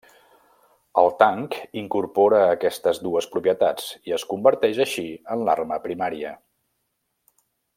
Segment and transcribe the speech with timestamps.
[1.01, 6.33] El tanc incorpora aquestes dues propietats i es converteix així en l'arma primària.